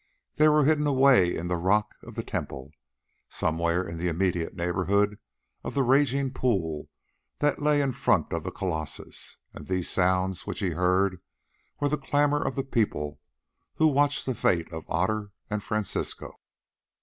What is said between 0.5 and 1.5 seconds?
hidden away in